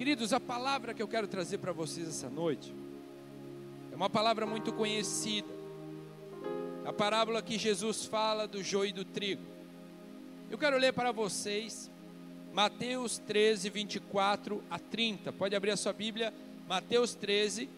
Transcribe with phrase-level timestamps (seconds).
[0.00, 2.74] Queridos, a palavra que eu quero trazer para vocês essa noite
[3.92, 5.46] é uma palavra muito conhecida.
[6.86, 9.42] A parábola que Jesus fala do joio e do trigo.
[10.50, 11.90] Eu quero ler para vocês
[12.50, 15.34] Mateus 13, 24 a 30.
[15.34, 16.32] Pode abrir a sua Bíblia,
[16.66, 17.68] Mateus 13,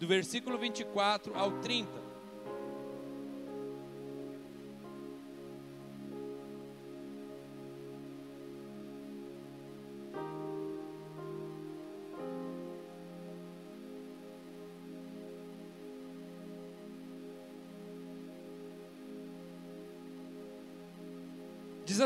[0.00, 2.07] do versículo 24 ao 30.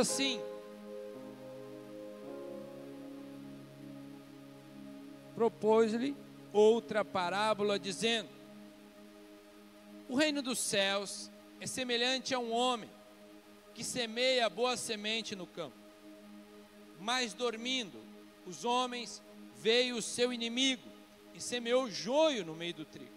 [0.02, 0.40] Assim:
[5.34, 6.14] Propôs-lhe
[6.52, 8.28] outra parábola, dizendo:
[10.08, 11.30] O reino dos céus
[11.60, 12.90] é semelhante a um homem
[13.74, 15.76] que semeia boa semente no campo.
[17.00, 17.98] Mas dormindo,
[18.46, 19.22] os homens
[19.56, 20.88] veio o seu inimigo
[21.34, 23.10] e semeou joio no meio do trigo.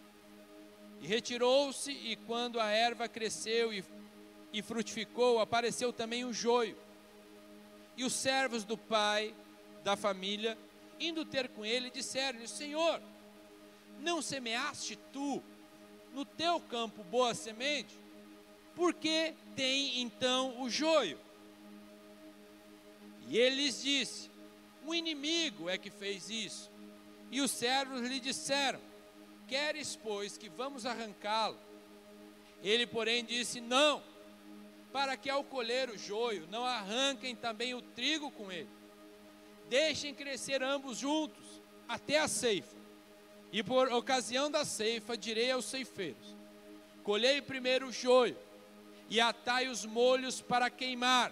[1.02, 3.84] E retirou-se, e quando a erva cresceu e
[4.56, 6.78] e frutificou, apareceu também o joio.
[7.98, 9.36] E os servos do pai
[9.84, 10.58] da família,
[10.98, 13.02] indo ter com ele, disseram-lhe: Senhor,
[14.00, 15.44] não semeaste tu
[16.14, 18.00] no teu campo boa semente?
[18.74, 21.20] Por que tem então o joio?
[23.28, 24.32] E ele lhes disse:
[24.86, 26.72] O inimigo é que fez isso.
[27.30, 28.80] E os servos lhe disseram:
[29.50, 31.60] Queres, pois, que vamos arrancá-lo?
[32.64, 34.15] Ele, porém, disse: Não
[34.96, 38.70] para que ao colher o joio não arranquem também o trigo com ele.
[39.68, 42.78] Deixem crescer ambos juntos até a ceifa.
[43.52, 46.34] E por ocasião da ceifa direi aos ceifeiros:
[47.04, 48.38] Colhei primeiro o joio
[49.10, 51.30] e atai os molhos para queimar,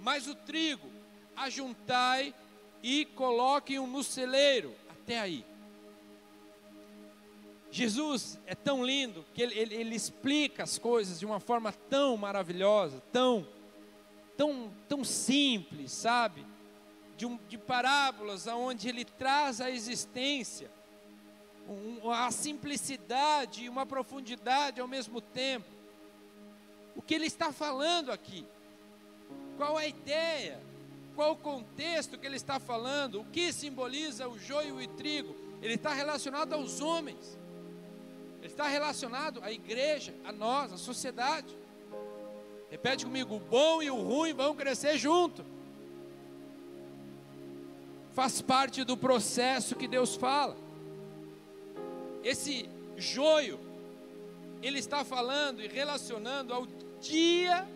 [0.00, 0.90] mas o trigo
[1.36, 2.34] ajuntai
[2.82, 4.74] e coloquem-o no celeiro.
[4.90, 5.46] Até aí.
[7.74, 12.16] Jesus é tão lindo que ele, ele, ele, explica as coisas de uma forma tão
[12.16, 13.44] maravilhosa, tão,
[14.36, 16.46] tão, tão simples, sabe?
[17.16, 20.70] De, um, de parábolas aonde ele traz a existência,
[21.68, 25.66] um, a simplicidade e uma profundidade ao mesmo tempo.
[26.94, 28.46] O que ele está falando aqui?
[29.56, 30.62] Qual a ideia?
[31.16, 33.22] Qual o contexto que ele está falando?
[33.22, 35.34] O que simboliza o joio e o trigo?
[35.60, 37.42] Ele está relacionado aos homens.
[38.44, 41.56] Ele está relacionado à igreja, a nós, à sociedade.
[42.70, 45.42] Repete comigo: o bom e o ruim vão crescer junto.
[48.12, 50.58] Faz parte do processo que Deus fala.
[52.22, 52.68] Esse
[52.98, 53.58] joio,
[54.62, 56.66] ele está falando e relacionando ao
[57.00, 57.66] dia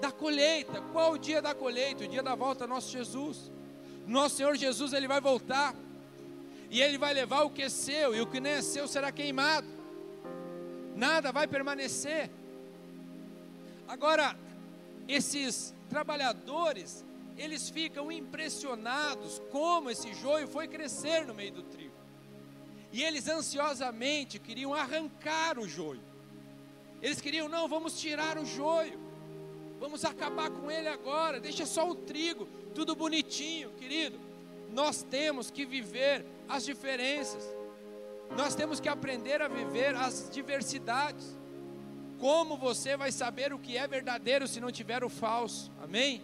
[0.00, 0.82] da colheita.
[0.92, 2.04] Qual o dia da colheita?
[2.04, 3.50] O dia da volta do nosso Jesus.
[4.06, 5.74] Nosso Senhor Jesus, ele vai voltar.
[6.70, 9.10] E ele vai levar o que é seu, e o que não é seu será
[9.10, 9.75] queimado
[10.96, 12.30] nada vai permanecer.
[13.86, 14.36] Agora,
[15.06, 17.04] esses trabalhadores,
[17.36, 21.94] eles ficam impressionados como esse joio foi crescer no meio do trigo.
[22.92, 26.00] E eles ansiosamente queriam arrancar o joio.
[27.02, 28.98] Eles queriam, não, vamos tirar o joio.
[29.78, 31.38] Vamos acabar com ele agora.
[31.38, 34.18] Deixa só o trigo, tudo bonitinho, querido.
[34.72, 37.44] Nós temos que viver as diferenças.
[38.34, 41.36] Nós temos que aprender a viver as diversidades.
[42.18, 45.70] Como você vai saber o que é verdadeiro se não tiver o falso?
[45.82, 46.22] Amém?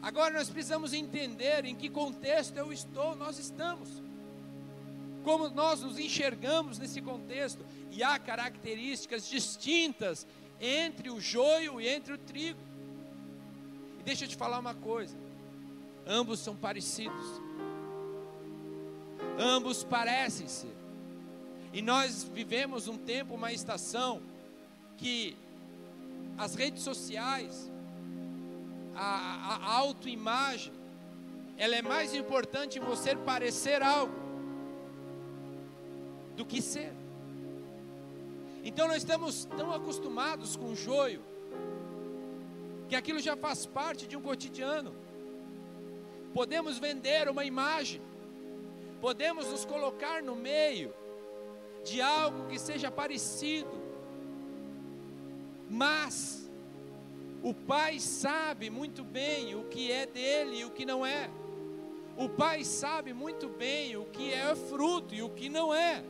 [0.00, 3.88] Agora nós precisamos entender em que contexto eu estou, nós estamos.
[5.24, 7.64] Como nós nos enxergamos nesse contexto.
[7.90, 10.26] E há características distintas
[10.60, 12.60] entre o joio e entre o trigo.
[13.98, 15.16] E deixa eu te falar uma coisa:
[16.06, 17.48] ambos são parecidos
[19.38, 20.74] ambos parecem ser.
[21.72, 24.20] E nós vivemos um tempo, uma estação,
[24.96, 25.36] que
[26.36, 27.70] as redes sociais,
[28.94, 30.72] a, a, autoimagem,
[31.56, 34.14] ela é mais importante em você parecer algo
[36.36, 36.92] do que ser.
[38.64, 41.22] Então nós estamos tão acostumados com o joio,
[42.88, 44.94] que aquilo já faz parte de um cotidiano.
[46.32, 48.00] Podemos vender uma imagem,
[49.00, 50.92] podemos nos colocar no meio
[51.84, 53.70] de algo que seja parecido,
[55.68, 56.50] mas
[57.42, 61.30] o Pai sabe muito bem o que é dele e o que não é.
[62.16, 66.02] O Pai sabe muito bem o que é fruto e o que não é.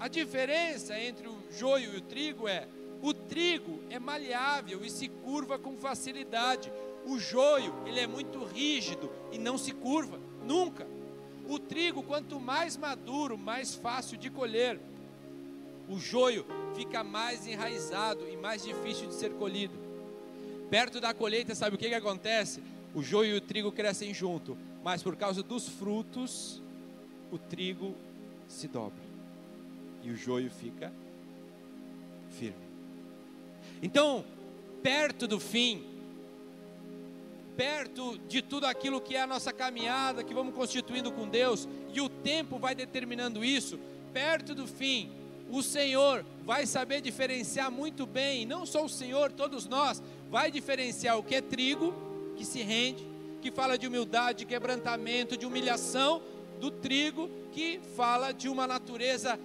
[0.00, 2.66] A diferença entre o joio e o trigo é:
[3.02, 6.72] o trigo é maleável e se curva com facilidade,
[7.04, 10.86] O joio, ele é muito rígido e não se curva, nunca.
[11.48, 14.78] O trigo, quanto mais maduro, mais fácil de colher.
[15.88, 19.74] O joio fica mais enraizado e mais difícil de ser colhido.
[20.70, 22.62] Perto da colheita, sabe o que, que acontece?
[22.94, 26.62] O joio e o trigo crescem junto, mas por causa dos frutos,
[27.30, 27.94] o trigo
[28.48, 29.02] se dobra
[30.02, 30.92] e o joio fica
[32.30, 32.64] firme.
[33.82, 34.24] Então,
[34.82, 35.84] perto do fim,
[37.56, 42.00] perto de tudo aquilo que é a nossa caminhada, que vamos constituindo com Deus, e
[42.00, 43.78] o tempo vai determinando isso,
[44.12, 45.10] perto do fim,
[45.50, 51.18] o Senhor vai saber diferenciar muito bem, não só o Senhor, todos nós, vai diferenciar
[51.18, 51.94] o que é trigo,
[52.36, 53.06] que se rende,
[53.40, 56.22] que fala de humildade, de quebrantamento, de humilhação,
[56.58, 59.38] do trigo, que fala de uma natureza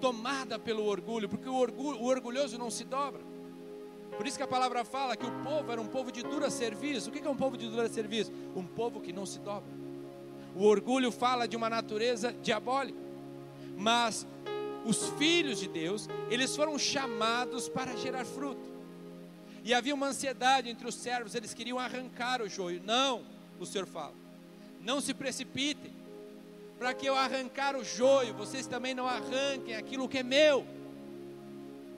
[0.00, 3.31] tomada pelo orgulho, porque o, orgulho, o orgulhoso não se dobra.
[4.16, 7.08] Por isso que a palavra fala que o povo era um povo de dura serviço.
[7.08, 8.32] O que é um povo de dura serviço?
[8.54, 9.70] Um povo que não se dobra.
[10.54, 12.98] O orgulho fala de uma natureza diabólica.
[13.76, 14.26] Mas
[14.84, 18.70] os filhos de Deus, eles foram chamados para gerar fruto.
[19.64, 22.82] E havia uma ansiedade entre os servos, eles queriam arrancar o joio.
[22.84, 23.22] Não,
[23.60, 24.14] o Senhor fala.
[24.80, 25.92] Não se precipitem
[26.78, 30.66] para que eu arrancar o joio, vocês também não arranquem aquilo que é meu.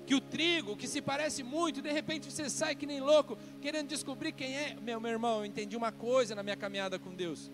[0.07, 3.89] Que o trigo, que se parece muito, de repente você sai que nem louco, querendo
[3.89, 4.77] descobrir quem é.
[4.81, 7.51] Meu, meu irmão, eu entendi uma coisa na minha caminhada com Deus.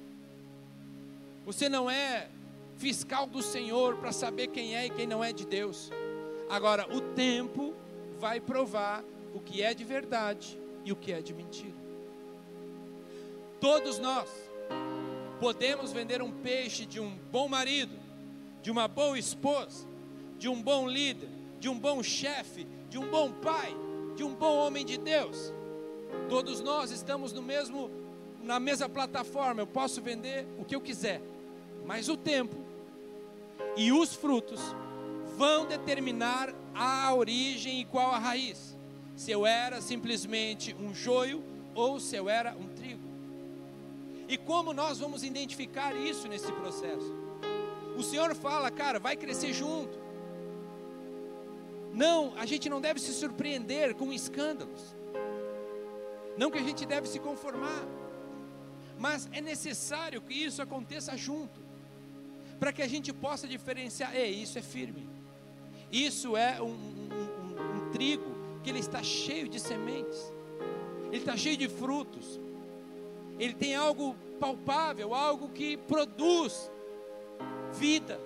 [1.46, 2.28] Você não é
[2.76, 5.90] fiscal do Senhor para saber quem é e quem não é de Deus.
[6.48, 7.74] Agora, o tempo
[8.18, 9.04] vai provar
[9.34, 11.74] o que é de verdade e o que é de mentira.
[13.60, 14.28] Todos nós
[15.38, 17.94] podemos vender um peixe de um bom marido,
[18.62, 19.86] de uma boa esposa,
[20.38, 21.28] de um bom líder,
[21.60, 23.76] de um bom chefe, de um bom pai,
[24.16, 25.52] de um bom homem de Deus.
[26.28, 27.90] Todos nós estamos no mesmo
[28.42, 31.20] na mesma plataforma, eu posso vender o que eu quiser,
[31.84, 32.56] mas o tempo
[33.76, 34.60] e os frutos
[35.36, 38.76] vão determinar a origem e qual a raiz.
[39.14, 43.10] Se eu era simplesmente um joio ou se eu era um trigo.
[44.26, 47.14] E como nós vamos identificar isso nesse processo?
[47.96, 49.98] O Senhor fala, cara, vai crescer junto.
[51.92, 54.94] Não, a gente não deve se surpreender com escândalos.
[56.36, 57.84] Não que a gente deve se conformar.
[58.98, 61.60] Mas é necessário que isso aconteça junto.
[62.58, 65.08] Para que a gente possa diferenciar, ei, isso é firme.
[65.90, 68.30] Isso é um, um, um, um trigo
[68.62, 70.32] que ele está cheio de sementes.
[71.08, 72.38] Ele está cheio de frutos
[73.40, 76.70] ele tem algo palpável, algo que produz
[77.72, 78.20] vida,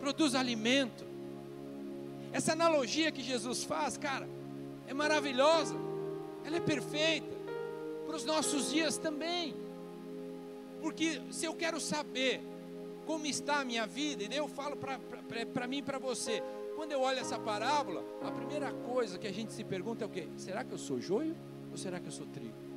[0.00, 1.04] produz alimento.
[2.32, 4.28] Essa analogia que Jesus faz, cara,
[4.86, 5.74] é maravilhosa,
[6.44, 7.36] ela é perfeita
[8.06, 9.54] para os nossos dias também.
[10.80, 12.40] Porque se eu quero saber
[13.06, 16.42] como está a minha vida, e eu falo para mim e para você,
[16.76, 20.10] quando eu olho essa parábola, a primeira coisa que a gente se pergunta é o
[20.10, 20.28] quê?
[20.36, 21.36] Será que eu sou joio
[21.70, 22.70] ou será que eu sou trigo?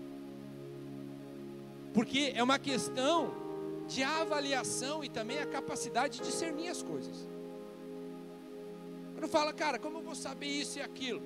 [1.94, 3.31] porque é uma questão
[3.88, 7.27] de avaliação e também a capacidade de discernir as coisas.
[9.23, 11.21] Quando fala, cara, como eu vou saber isso e aquilo?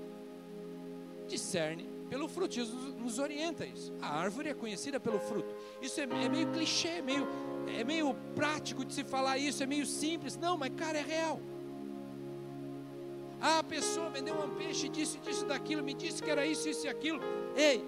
[1.27, 3.91] Discerne pelo fruto, Jesus nos orienta isso.
[3.99, 5.51] A árvore é conhecida pelo fruto.
[5.81, 7.27] Isso é, é meio clichê, meio,
[7.75, 10.38] é meio prático de se falar isso, é meio simples.
[10.38, 11.41] Não, mas cara, é real.
[13.41, 16.86] Ah, a pessoa vendeu um peixe, disse disso, daquilo, me disse que era isso, isso
[16.86, 17.19] e aquilo.
[17.55, 17.83] Ei,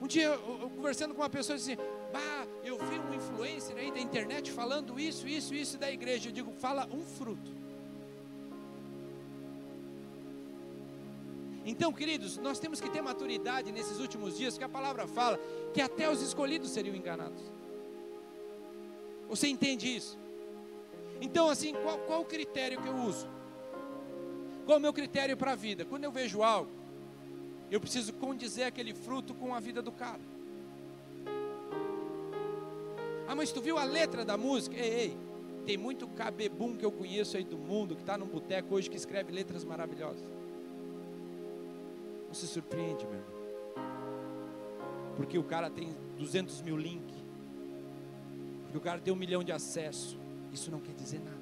[0.00, 3.76] Um dia, eu, eu, conversando com uma pessoa, disse assim: Bah, eu vi um influencer
[3.76, 6.28] aí da internet falando isso, isso, isso da igreja.
[6.28, 7.58] Eu digo: Fala um fruto.
[11.64, 15.38] Então, queridos, nós temos que ter maturidade nesses últimos dias, que a palavra fala
[15.74, 17.42] que até os escolhidos seriam enganados.
[19.28, 20.18] Você entende isso?
[21.20, 23.28] Então, assim, qual, qual o critério que eu uso?
[24.64, 25.84] Qual o meu critério para a vida?
[25.84, 26.70] Quando eu vejo algo,
[27.70, 30.20] eu preciso condizer aquele fruto com a vida do cara.
[33.28, 34.74] Ah, mas tu viu a letra da música?
[34.74, 35.18] Ei, ei,
[35.66, 38.96] tem muito cabebum que eu conheço aí do mundo, que está num boteco hoje, que
[38.96, 40.24] escreve letras maravilhosas.
[42.26, 43.38] Não se surpreende, meu irmão.
[45.14, 47.16] Porque o cara tem 200 mil links.
[48.62, 50.18] Porque o cara tem um milhão de acesso.
[50.50, 51.36] Isso não quer dizer nada.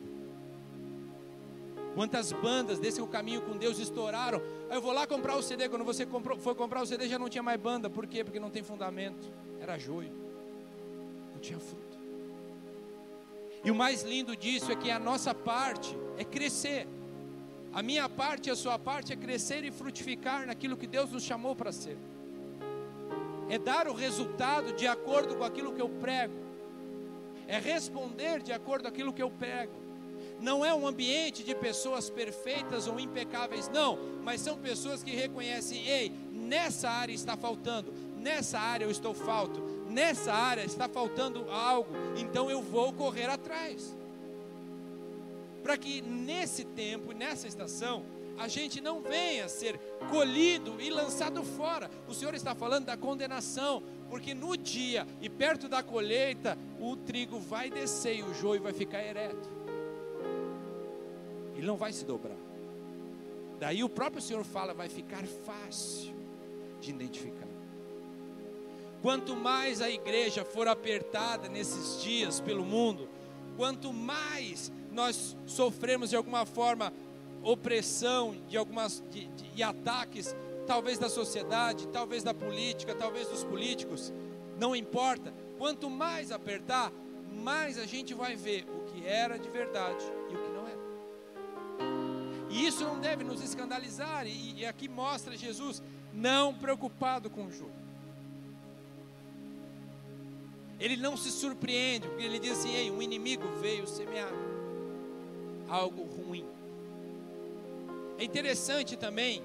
[1.95, 4.43] Quantas bandas desse o caminho com Deus estouraram?
[4.69, 5.69] Aí eu vou lá comprar o CD.
[5.69, 7.88] Quando você comprou, foi comprar o CD, já não tinha mais banda.
[7.88, 8.25] Por quê?
[8.25, 9.31] Porque não tem fundamento.
[9.61, 10.25] Era joio.
[11.37, 11.99] Não tinha fruto.
[13.62, 16.88] E o mais lindo disso é que a nossa parte é crescer.
[17.75, 21.23] A minha parte e a sua parte é crescer e frutificar naquilo que Deus nos
[21.23, 21.99] chamou para ser.
[23.50, 26.33] É dar o resultado de acordo com aquilo que eu prego.
[27.47, 29.75] É responder de acordo com aquilo que eu prego.
[30.40, 35.87] Não é um ambiente de pessoas perfeitas ou impecáveis, não, mas são pessoas que reconhecem:
[35.87, 39.62] ei, nessa área está faltando, nessa área eu estou falto,
[39.97, 41.88] nessa área está faltando algo,
[42.19, 43.97] então eu vou correr atrás
[45.62, 48.05] para que nesse tempo, nessa estação,
[48.38, 51.91] a gente não venha ser colhido e lançado fora.
[52.07, 57.41] O Senhor está falando da condenação, porque no dia e perto da colheita, o trigo
[57.41, 59.49] vai descer e o joio vai ficar ereto.
[61.57, 62.37] Ele não vai se dobrar.
[63.59, 66.15] Daí o próprio Senhor fala, vai ficar fácil
[66.81, 67.56] de identificar.
[69.03, 73.09] Quanto mais a igreja for apertada nesses dias pelo mundo,
[73.57, 76.93] quanto mais nós sofremos de alguma forma
[77.43, 80.35] opressão, de algumas de, de, e ataques,
[80.67, 84.12] talvez da sociedade, talvez da política, talvez dos políticos,
[84.59, 85.33] não importa.
[85.59, 86.91] Quanto mais apertar,
[87.33, 90.76] mais a gente vai ver o que era de verdade e o que não era.
[92.50, 97.53] E isso não deve nos escandalizar, e, e aqui mostra Jesus não preocupado com o
[97.53, 97.86] jogo.
[100.78, 104.33] Ele não se surpreende, porque ele diz assim: Ei, um inimigo veio semear
[105.68, 106.47] algo ruim.
[108.18, 109.42] É interessante também,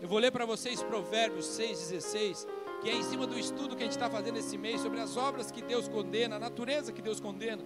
[0.00, 2.46] eu vou ler para vocês Provérbios 6,16,
[2.82, 5.16] que é em cima do estudo que a gente está fazendo esse mês sobre as
[5.16, 7.62] obras que Deus condena, a natureza que Deus condena.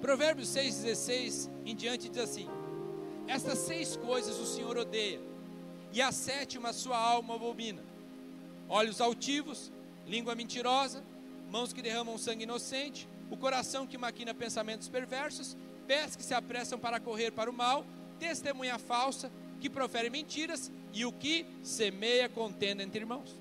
[0.00, 2.48] Provérbios 6,16 em diante diz assim:
[3.26, 5.20] Estas seis coisas o Senhor odeia,
[5.92, 7.82] e a sétima sua alma abomina:
[8.68, 9.72] olhos altivos,
[10.08, 11.04] língua mentirosa,
[11.50, 16.78] mãos que derramam sangue inocente, o coração que maquina pensamentos perversos, pés que se apressam
[16.78, 17.84] para correr para o mal,
[18.18, 23.34] testemunha falsa, que profere mentiras e o que semeia contenda entre irmãos.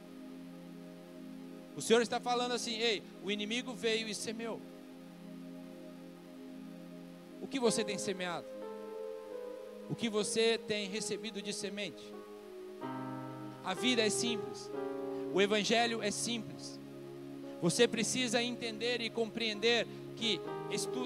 [1.75, 4.59] O Senhor está falando assim: ei, o inimigo veio e semeou.
[7.41, 8.47] O que você tem semeado?
[9.89, 12.03] O que você tem recebido de semente?
[13.63, 14.71] A vida é simples,
[15.33, 16.79] o Evangelho é simples.
[17.61, 20.41] Você precisa entender e compreender que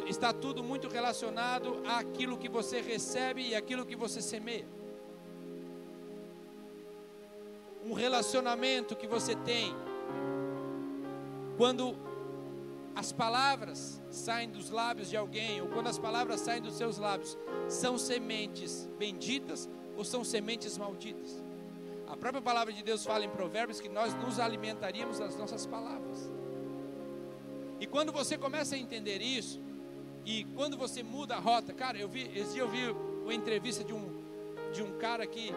[0.07, 4.65] está tudo muito relacionado àquilo que você recebe e àquilo que você semeia.
[7.85, 9.73] Um relacionamento que você tem,
[11.57, 11.95] quando
[12.95, 17.37] as palavras saem dos lábios de alguém, ou quando as palavras saem dos seus lábios,
[17.67, 21.43] são sementes benditas ou são sementes malditas?
[22.21, 26.29] Própria palavra de Deus fala em Provérbios que nós nos alimentaríamos das nossas palavras.
[27.79, 29.59] E quando você começa a entender isso,
[30.23, 32.91] e quando você muda a rota, cara, eu vi, esse dia eu vi
[33.23, 34.23] uma entrevista de um,
[34.71, 35.51] de um cara que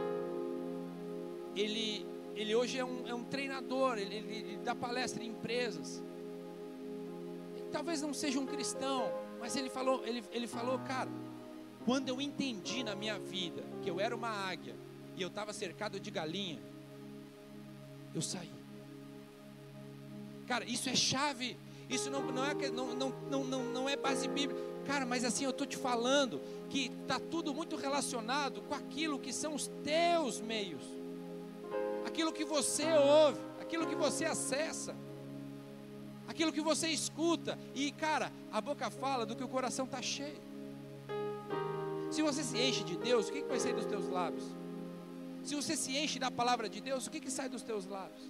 [1.54, 6.02] ele, ele hoje é um, é um treinador, ele, ele, ele dá palestra em empresas.
[7.70, 11.10] talvez não seja um cristão, mas ele falou, ele, ele falou, cara,
[11.84, 14.74] quando eu entendi na minha vida que eu era uma águia
[15.16, 16.60] e eu estava cercado de galinha,
[18.14, 18.52] eu saí.
[20.46, 21.56] Cara, isso é chave
[21.88, 24.60] isso não, não, é, não, não, não, não, é base bíblica.
[24.86, 29.32] Cara, mas assim eu estou te falando que está tudo muito relacionado com aquilo que
[29.32, 30.82] são os teus meios,
[32.06, 34.94] aquilo que você ouve, aquilo que você acessa,
[36.26, 37.58] aquilo que você escuta.
[37.74, 40.42] E cara, a boca fala do que o coração está cheio.
[42.10, 44.44] Se você se enche de Deus, o que, que vai sair dos teus lábios?
[45.44, 48.22] Se você se enche da palavra de Deus, o que, que sai dos teus lábios?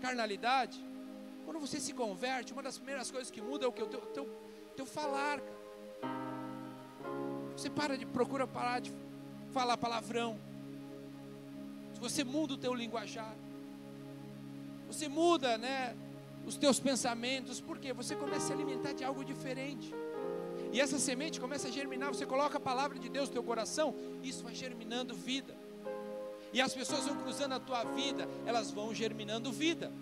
[0.00, 0.84] Carnalidade?
[1.44, 3.82] Quando você se converte, uma das primeiras coisas que muda é o que?
[3.82, 4.28] O teu, teu,
[4.76, 5.40] teu falar.
[7.56, 8.92] Você para de, procura parar de
[9.52, 10.38] falar palavrão.
[12.00, 13.34] Você muda o teu linguajar.
[14.88, 15.96] Você muda, né,
[16.44, 19.94] os teus pensamentos, porque você começa a se alimentar de algo diferente.
[20.72, 23.94] E essa semente começa a germinar, você coloca a palavra de Deus no teu coração,
[24.22, 25.55] isso vai germinando vida.
[26.52, 29.92] E as pessoas vão cruzando a tua vida, elas vão germinando vida.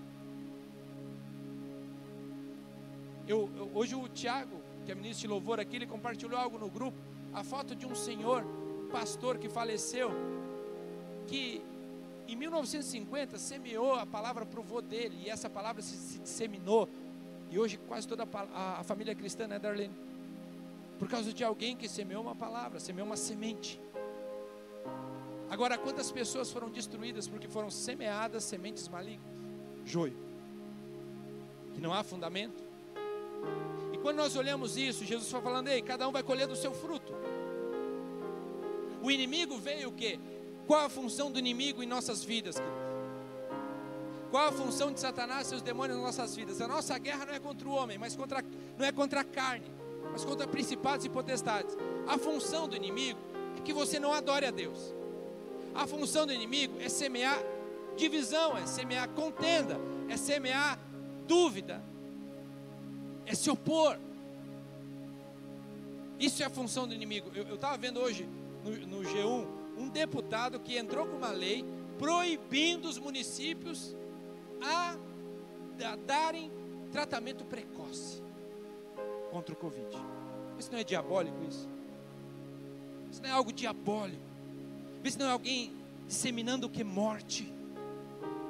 [3.27, 6.69] Eu, eu, hoje o Tiago, que é ministro de louvor aqui, ele compartilhou algo no
[6.69, 6.97] grupo,
[7.33, 8.45] a foto de um senhor,
[8.93, 10.11] pastor que faleceu,
[11.27, 11.63] que
[12.29, 16.89] em 1950 semeou a palavra para o vô dele, e essa palavra se, se, disseminou,
[17.51, 19.95] e hoje quase toda a, a, família cristã, né, Darlene?
[20.99, 23.81] Por causa de alguém que semeou uma palavra, semeou uma semente.
[25.51, 29.27] Agora, quantas pessoas foram destruídas porque foram semeadas sementes malignas?
[29.85, 30.17] Joio.
[31.75, 32.63] Que não há fundamento.
[33.93, 36.73] E quando nós olhamos isso, Jesus está falando, ei, cada um vai colher do seu
[36.73, 37.13] fruto.
[39.03, 40.19] O inimigo veio o quê?
[40.67, 42.57] Qual a função do inimigo em nossas vidas?
[44.31, 46.61] Qual a função de Satanás e seus demônios nas nossas vidas?
[46.61, 48.43] A nossa guerra não é contra o homem, mas contra,
[48.77, 49.71] não é contra a carne,
[50.11, 51.77] mas contra principados e potestades.
[52.09, 53.21] A função do inimigo
[53.57, 54.93] é que você não adore a Deus.
[55.75, 57.39] A função do inimigo é semear
[57.97, 59.79] divisão, é semear contenda,
[60.09, 60.79] é semear
[61.27, 61.83] dúvida,
[63.27, 63.99] é se opor.
[66.19, 67.31] Isso é a função do inimigo.
[67.35, 68.29] Eu estava vendo hoje
[68.63, 71.65] no, no G1 um deputado que entrou com uma lei
[71.99, 73.97] proibindo os municípios
[74.63, 74.97] a,
[75.85, 76.51] a darem
[76.93, 78.23] tratamento precoce
[79.31, 79.89] contra o Covid.
[80.59, 81.69] Isso não é diabólico isso?
[83.11, 84.34] Isso não é algo diabólico?
[85.05, 85.73] Isso não é alguém
[86.07, 86.83] disseminando o que?
[86.83, 87.53] Morte.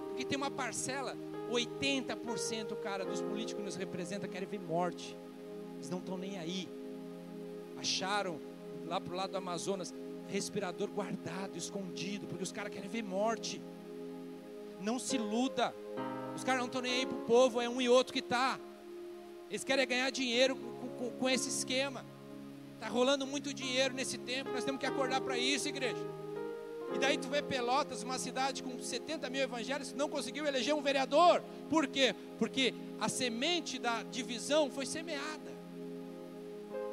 [0.09, 1.17] Porque tem uma parcela,
[1.51, 5.17] 80% cara dos políticos que nos representam querem ver morte.
[5.75, 6.69] Eles não estão nem aí.
[7.77, 8.41] Acharam
[8.87, 9.93] lá pro lado do Amazonas
[10.29, 13.61] respirador guardado, escondido, porque os caras querem ver morte.
[14.81, 15.75] Não se iluda.
[16.37, 18.59] Os caras não estão nem aí pro povo, é um e outro que tá.
[19.51, 22.05] Eles querem ganhar dinheiro com, com, com esse esquema.
[22.79, 24.51] Tá rolando muito dinheiro nesse tempo.
[24.53, 26.24] Nós temos que acordar para isso, igreja.
[26.95, 30.81] E daí tu vê Pelotas, uma cidade com 70 mil evangélicos, não conseguiu eleger um
[30.81, 31.43] vereador.
[31.69, 32.15] Por quê?
[32.39, 35.53] Porque a semente da divisão foi semeada.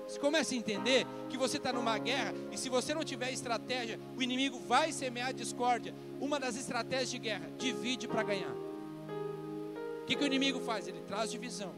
[0.08, 4.00] Você começa a entender que você está numa guerra e se você não tiver estratégia,
[4.18, 5.94] o inimigo vai semear discórdia.
[6.20, 8.52] Uma das estratégias de guerra, divide para ganhar.
[10.02, 10.88] O que, que o inimigo faz?
[10.88, 11.72] Ele traz divisão.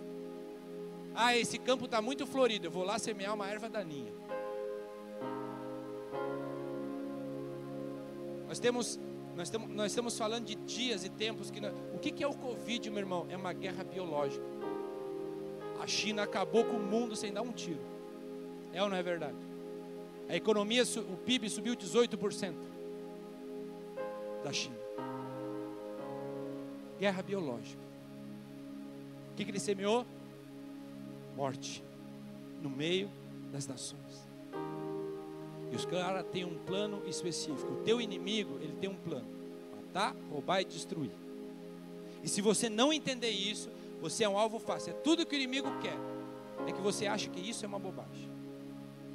[1.14, 4.12] Ah, esse campo está muito florido, eu vou lá semear uma erva daninha.
[8.54, 9.00] Nós temos,
[9.36, 11.60] nós estamos, nós estamos falando de dias e tempos que.
[11.60, 13.26] Nós, o que, que é o Covid, meu irmão?
[13.28, 14.46] É uma guerra biológica.
[15.82, 17.82] A China acabou com o mundo sem dar um tiro.
[18.72, 19.36] É ou não é verdade?
[20.30, 22.54] A economia, o PIB subiu 18%
[24.44, 24.78] da China.
[27.00, 27.82] Guerra biológica.
[29.32, 30.06] O que, que ele semeou?
[31.36, 31.84] Morte
[32.62, 33.10] no meio
[33.52, 34.28] das nações.
[35.74, 37.74] E os caras têm um plano específico.
[37.74, 39.26] O teu inimigo, ele tem um plano:
[39.76, 41.10] matar, roubar e destruir.
[42.24, 44.92] E se você não entender isso, você é um alvo fácil.
[44.92, 45.98] É tudo que o inimigo quer.
[46.68, 48.30] É que você acha que isso é uma bobagem.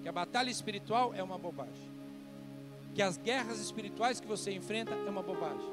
[0.02, 1.90] Que a batalha espiritual é uma bobagem.
[2.92, 5.72] Que as guerras espirituais que você enfrenta é uma bobagem.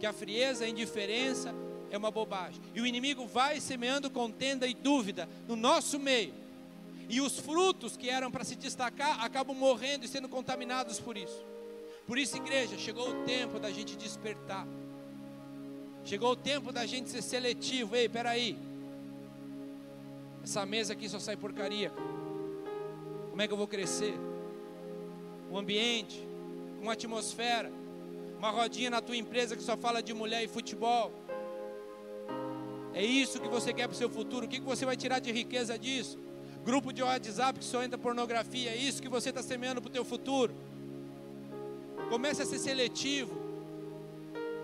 [0.00, 1.54] Que a frieza, a indiferença
[1.88, 2.60] é uma bobagem.
[2.74, 6.34] E o inimigo vai semeando contenda e dúvida no nosso meio.
[7.10, 11.44] E os frutos que eram para se destacar acabam morrendo e sendo contaminados por isso.
[12.06, 14.64] Por isso, igreja, chegou o tempo da gente despertar.
[16.04, 17.96] Chegou o tempo da gente ser seletivo.
[17.96, 18.56] Ei, peraí.
[20.44, 21.92] Essa mesa aqui só sai porcaria.
[23.28, 24.14] Como é que eu vou crescer?
[25.50, 26.24] O ambiente,
[26.80, 27.72] uma atmosfera,
[28.38, 31.12] uma rodinha na tua empresa que só fala de mulher e futebol.
[32.94, 34.46] É isso que você quer para o seu futuro?
[34.46, 36.29] O que você vai tirar de riqueza disso?
[36.64, 39.92] Grupo de WhatsApp que só entra pornografia, é isso que você está semeando para o
[39.92, 40.54] teu futuro.
[42.08, 43.40] Comece a ser seletivo.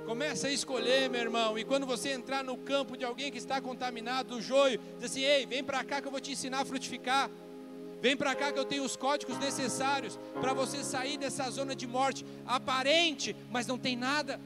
[0.04, 1.58] Comece a escolher, meu irmão.
[1.58, 5.22] E quando você entrar no campo de alguém que está contaminado do joio, diz assim:
[5.22, 7.30] ei, vem para cá que eu vou te ensinar a frutificar.
[8.00, 11.86] Vem para cá que eu tenho os códigos necessários para você sair dessa zona de
[11.86, 14.38] morte aparente, mas não tem nada.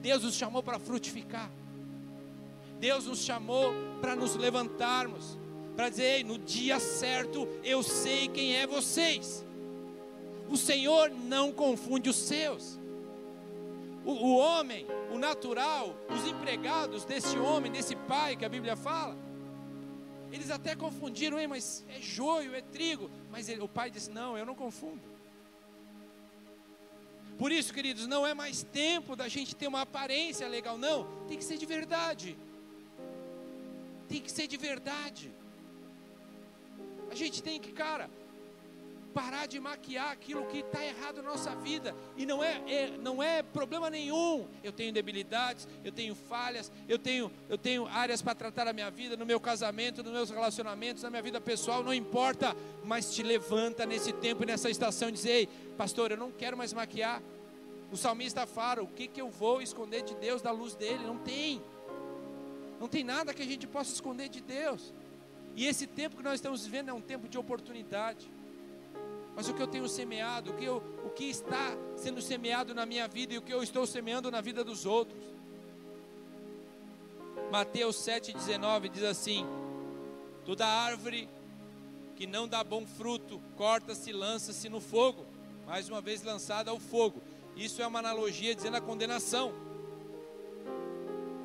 [0.00, 1.50] Deus nos chamou para frutificar.
[2.80, 5.38] Deus nos chamou para nos levantarmos
[5.76, 9.44] para dizer: no dia certo eu sei quem é vocês.
[10.48, 12.78] O Senhor não confunde os seus.
[14.04, 19.16] O, o, homem, o natural, os empregados desse homem, desse pai que a Bíblia fala,
[20.32, 23.10] eles até confundiram, Ei, mas é joio, é trigo.
[23.30, 25.02] Mas ele, o pai disse: Não, eu não confundo.
[27.38, 31.06] Por isso, queridos, não é mais tempo da gente ter uma aparência legal, não.
[31.26, 32.36] Tem que ser de verdade.
[34.08, 35.32] Tem que ser de verdade.
[37.10, 38.08] A gente tem que, cara,
[39.12, 41.94] parar de maquiar aquilo que está errado na nossa vida.
[42.16, 44.46] E não é, é, não é problema nenhum.
[44.62, 48.90] Eu tenho debilidades, eu tenho falhas, eu tenho, eu tenho áreas para tratar a minha
[48.90, 52.56] vida, no meu casamento, nos meus relacionamentos, na minha vida pessoal, não importa.
[52.84, 56.56] Mas te levanta nesse tempo e nessa estação e diz: Ei, pastor, eu não quero
[56.56, 57.20] mais maquiar.
[57.92, 61.04] O salmista fala: O que, que eu vou esconder de Deus da luz dele?
[61.04, 61.60] Não tem.
[62.78, 64.94] Não tem nada que a gente possa esconder de Deus.
[65.56, 68.30] E esse tempo que nós estamos vivendo é um tempo de oportunidade.
[69.34, 72.84] Mas o que eu tenho semeado, o que, eu, o que está sendo semeado na
[72.84, 75.22] minha vida e o que eu estou semeando na vida dos outros.
[77.50, 79.46] Mateus 7,19 diz assim:
[80.44, 81.28] Toda árvore
[82.16, 85.24] que não dá bom fruto, corta-se lança-se no fogo.
[85.66, 87.22] mais uma vez lançada ao fogo.
[87.56, 89.54] Isso é uma analogia dizendo a condenação.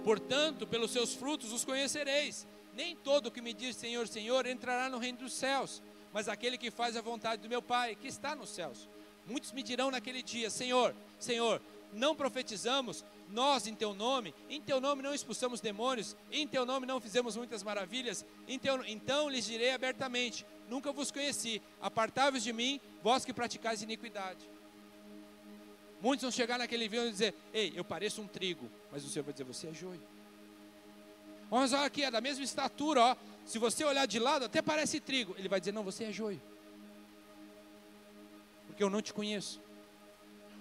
[0.04, 2.46] Portanto, pelos seus frutos os conhecereis.
[2.76, 6.70] Nem todo que me diz Senhor, Senhor entrará no reino dos céus, mas aquele que
[6.70, 8.90] faz a vontade do meu Pai, que está nos céus.
[9.26, 11.62] Muitos me dirão naquele dia: Senhor, Senhor,
[11.94, 16.86] não profetizamos, nós em teu nome, em teu nome não expulsamos demônios, em teu nome
[16.86, 18.26] não fizemos muitas maravilhas,
[18.62, 24.50] teu, então lhes direi abertamente: nunca vos conheci, apartai-vos de mim, vós que praticais iniquidade.
[26.02, 29.24] Muitos vão chegar naquele dia e dizer: Ei, eu pareço um trigo, mas o Senhor
[29.24, 30.15] vai dizer: Você é joio.
[31.56, 33.16] Vamos olha aqui, é da mesma estatura, ó.
[33.46, 35.34] Se você olhar de lado, até parece trigo.
[35.38, 36.42] Ele vai dizer: Não, você é joio.
[38.68, 39.62] Porque eu não te conheço.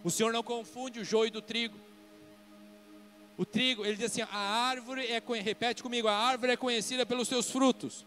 [0.05, 1.77] O Senhor não confunde o joio do trigo.
[3.37, 7.27] O trigo, ele diz assim: a árvore é, repete comigo, a árvore é conhecida pelos
[7.27, 8.07] seus frutos.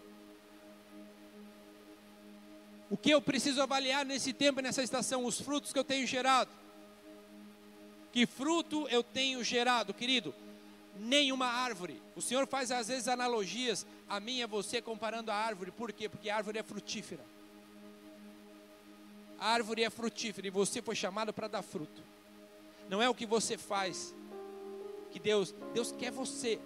[2.90, 5.26] O que eu preciso avaliar nesse tempo, nessa estação?
[5.26, 6.52] Os frutos que eu tenho gerado.
[8.14, 10.34] Que fruto eu tenho gerado, querido?
[11.00, 12.02] Nenhuma árvore.
[12.16, 15.72] O Senhor faz às vezes analogias a mim e a você comparando a árvore.
[15.72, 16.10] Por quê?
[16.10, 17.24] Porque a árvore é frutífera.
[19.40, 22.02] A árvore é frutífera e você foi chamado para dar fruto.
[22.90, 24.16] Não é o que você faz
[25.12, 26.60] que Deus, Deus quer você.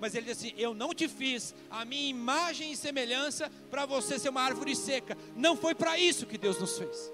[0.00, 4.18] Mas ele diz assim: Eu não te fiz a minha imagem e semelhança para você
[4.18, 5.16] ser uma árvore seca.
[5.36, 7.12] Não foi para isso que Deus nos fez.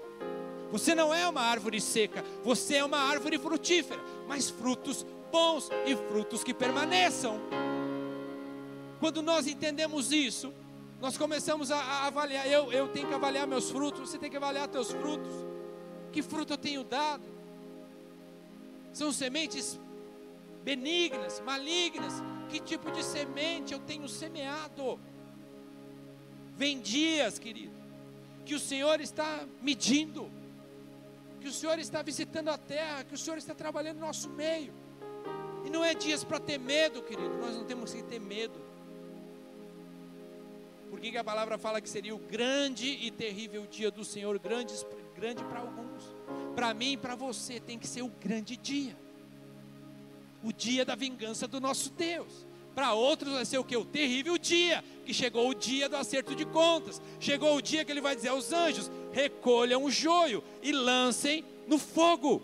[0.71, 5.95] Você não é uma árvore seca, você é uma árvore frutífera, mas frutos bons e
[5.95, 7.39] frutos que permaneçam.
[8.99, 10.53] Quando nós entendemos isso,
[10.99, 12.47] nós começamos a, a avaliar.
[12.47, 15.33] Eu, eu tenho que avaliar meus frutos, você tem que avaliar teus frutos.
[16.11, 17.23] Que fruto eu tenho dado?
[18.93, 19.79] São sementes
[20.63, 22.21] benignas, malignas?
[22.49, 24.99] Que tipo de semente eu tenho semeado?
[26.55, 27.73] Vem dias, querido,
[28.45, 30.29] que o Senhor está medindo,
[31.39, 34.71] que o Senhor está visitando a terra, que o Senhor está trabalhando no nosso meio.
[35.65, 38.71] E não é dias para ter medo, querido, nós não temos que ter medo
[40.91, 44.73] por que a palavra fala que seria o grande e terrível dia do Senhor, grande,
[45.15, 46.03] grande para alguns.
[46.53, 48.93] Para mim e para você tem que ser o grande dia.
[50.43, 52.45] O dia da vingança do nosso Deus.
[52.75, 53.77] Para outros vai ser o que?
[53.77, 57.01] O terrível dia, que chegou o dia do acerto de contas.
[57.21, 61.77] Chegou o dia que ele vai dizer aos anjos: recolham o joio e lancem no
[61.77, 62.41] fogo.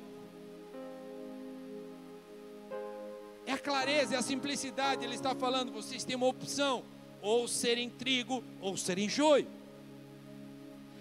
[3.47, 5.05] É a clareza, é a simplicidade.
[5.05, 6.83] Ele está falando: vocês têm uma opção
[7.21, 9.47] ou serem trigo, ou serem joio.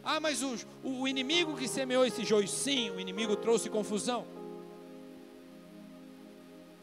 [0.04, 4.24] Ah, mas o, o inimigo que semeou esse joio, sim, o inimigo trouxe confusão.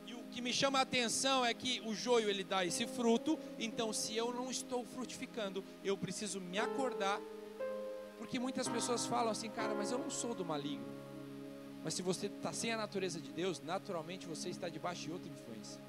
[0.06, 3.40] E o que me chama a atenção é que o joio ele dá esse fruto,
[3.58, 7.22] então se eu não estou frutificando, eu preciso me acordar,
[8.18, 11.03] porque muitas pessoas falam assim, cara, mas eu não sou do maligno.
[11.84, 15.30] Mas se você está sem a natureza de Deus, naturalmente você está debaixo de outra
[15.30, 15.82] influência.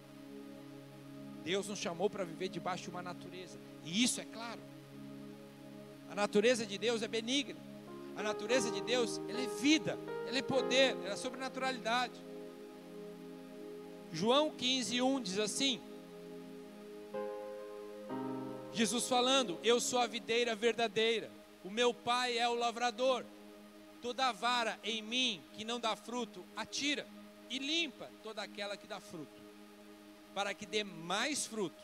[1.44, 3.58] Deus nos chamou para viver debaixo de uma natureza.
[3.84, 4.60] E isso é claro.
[6.10, 7.60] A natureza de Deus é benigna.
[8.16, 12.14] A natureza de Deus, ela é vida, ela é poder, ela é sobrenaturalidade.
[14.12, 15.80] João 15, 1 diz assim:
[18.72, 21.30] Jesus falando, eu sou a videira verdadeira,
[21.64, 23.24] o meu pai é o lavrador.
[24.04, 27.06] Toda vara em mim que não dá fruto, atira
[27.48, 29.42] e limpa toda aquela que dá fruto
[30.34, 31.82] para que dê mais fruto.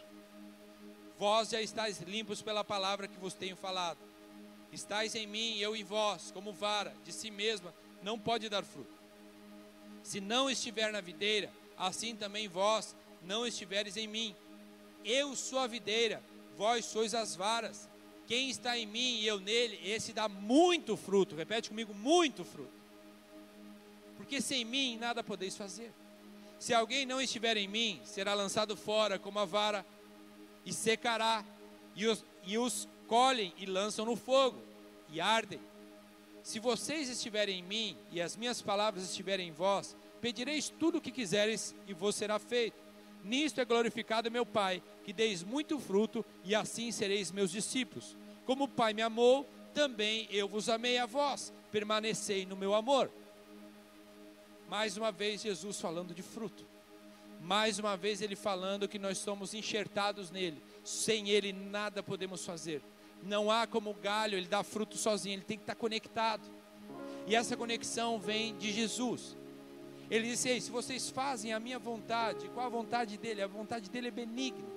[1.19, 3.97] Vós já estáis limpos pela palavra que vos tenho falado.
[4.71, 9.01] Estais em mim, eu em vós, como vara de si mesma, não pode dar fruto.
[10.03, 14.37] Se não estiver na videira, assim também vós não estiveres em mim.
[15.07, 16.23] Eu sou a videira,
[16.55, 17.89] vós sois as varas.
[18.31, 21.35] Quem está em mim e eu nele, esse dá muito fruto.
[21.35, 22.71] Repete comigo: muito fruto.
[24.17, 25.93] Porque sem mim nada podeis fazer.
[26.57, 29.85] Se alguém não estiver em mim, será lançado fora como a vara
[30.65, 31.45] e secará,
[31.97, 34.63] e os, e os colhem e lançam no fogo
[35.09, 35.59] e ardem.
[36.45, 41.01] Se vocês estiverem em mim e as minhas palavras estiverem em vós, pedireis tudo o
[41.01, 42.81] que quiseres e vos será feito.
[43.25, 48.17] Nisto é glorificado meu Pai, que deis muito fruto e assim sereis meus discípulos.
[48.45, 51.53] Como o Pai me amou, também eu vos amei a vós.
[51.71, 53.11] Permanecei no meu amor.
[54.69, 56.67] Mais uma vez, Jesus falando de fruto.
[57.41, 60.63] Mais uma vez, Ele falando que nós somos enxertados nele.
[60.85, 62.83] Sem Ele, nada podemos fazer.
[63.23, 66.49] Não há como o galho, ele dá fruto sozinho, ele tem que estar conectado.
[67.27, 69.37] E essa conexão vem de Jesus.
[70.11, 73.43] Ele disse: Ei, se vocês fazem a minha vontade, qual a vontade dele?
[73.43, 74.69] A vontade dele é benigna.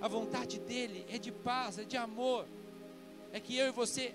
[0.00, 2.46] A vontade dele é de paz, é de amor.
[3.32, 4.14] É que eu e você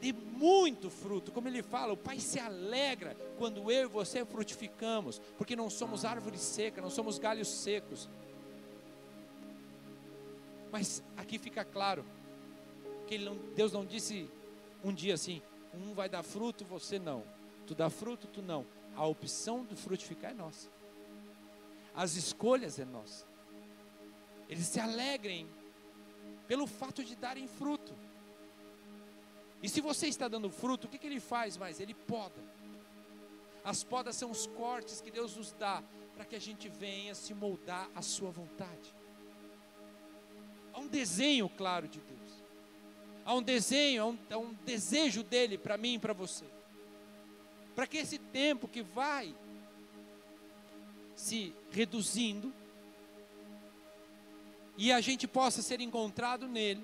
[0.00, 1.30] dê muito fruto.
[1.30, 6.04] Como ele fala, o Pai se alegra quando eu e você frutificamos, porque não somos
[6.04, 8.08] árvores secas, não somos galhos secos.
[10.72, 12.04] Mas aqui fica claro
[13.06, 14.28] que não, Deus não disse
[14.82, 15.40] um dia assim:
[15.72, 17.22] um vai dar fruto, você não.
[17.66, 18.64] Tu dá fruto, tu não.
[18.94, 20.70] A opção do frutificar é nossa.
[21.94, 23.26] As escolhas é nossa.
[24.48, 25.46] Eles se alegrem
[26.46, 27.92] pelo fato de darem fruto.
[29.62, 31.80] E se você está dando fruto, o que, que ele faz mais?
[31.80, 32.40] Ele poda.
[33.64, 35.82] As podas são os cortes que Deus nos dá
[36.14, 38.94] para que a gente venha se moldar à sua vontade.
[40.72, 42.44] Há um desenho claro de Deus.
[43.24, 46.44] Há um desenho, há um, há um desejo dele para mim e para você.
[47.76, 49.34] Para que esse tempo que vai
[51.14, 52.52] se reduzindo
[54.78, 56.82] e a gente possa ser encontrado nele,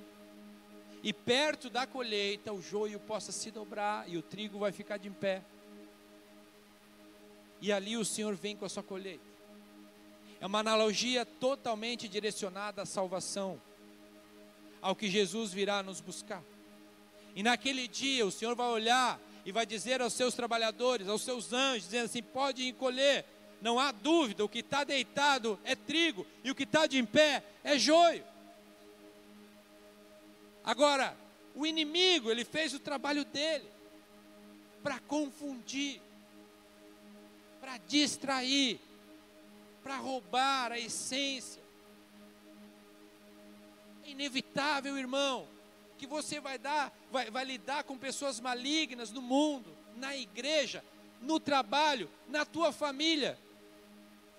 [1.03, 5.11] e perto da colheita o joio possa se dobrar e o trigo vai ficar de
[5.11, 5.43] pé.
[7.61, 9.25] E ali o Senhor vem com a sua colheita.
[10.41, 13.61] É uma analogia totalmente direcionada à salvação,
[14.81, 16.43] ao que Jesus virá nos buscar.
[17.35, 21.53] E naquele dia o Senhor vai olhar e vai dizer aos seus trabalhadores, aos seus
[21.53, 23.25] anjos, dizendo assim: pode ir colher,
[23.61, 27.05] não há dúvida, o que está deitado é trigo e o que está de em
[27.05, 28.25] pé é joio.
[30.65, 31.17] Agora,
[31.55, 33.69] o inimigo, ele fez o trabalho dele
[34.83, 36.01] para confundir,
[37.61, 38.81] para distrair,
[39.83, 41.63] para roubar a essência.
[44.05, 45.47] É inevitável, irmão,
[46.03, 50.83] que você vai dar, vai, vai lidar com pessoas malignas no mundo, na igreja,
[51.21, 53.39] no trabalho, na tua família.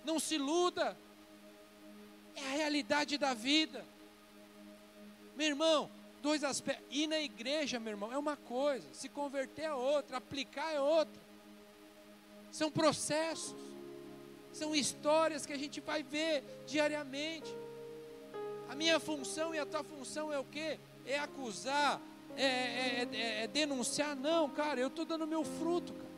[0.04, 0.97] Não se iluda.
[2.36, 3.86] É a realidade da vida.
[5.38, 5.89] Meu irmão,
[6.21, 6.86] dois aspectos.
[6.91, 11.23] Ir na igreja, meu irmão, é uma coisa, se converter é outra, aplicar é outra.
[12.52, 13.56] São processos,
[14.52, 17.49] são histórias que a gente vai ver diariamente.
[18.67, 20.78] A minha função e a tua função é o quê?
[21.06, 22.02] É acusar,
[22.36, 24.16] é, é, é, é denunciar?
[24.16, 26.13] Não, cara, eu estou dando meu fruto, cara.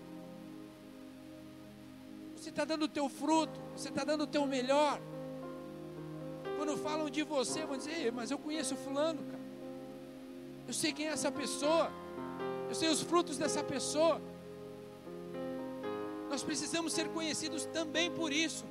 [2.36, 5.02] Você está dando o teu fruto, você está dando o teu melhor.
[6.58, 9.44] Quando falam de você, vão dizer, mas eu conheço fulano, cara.
[10.68, 11.92] Eu sei quem é essa pessoa.
[12.70, 14.22] Eu sei os frutos dessa pessoa.
[16.30, 18.66] Nós precisamos ser conhecidos também por isso.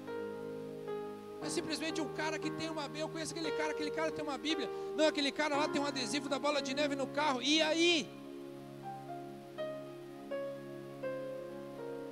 [1.44, 3.02] É simplesmente um cara que tem uma Bíblia.
[3.02, 4.70] Eu conheço aquele cara, aquele cara tem uma Bíblia.
[4.96, 7.42] Não, aquele cara lá tem um adesivo da bola de neve no carro.
[7.42, 8.08] E aí?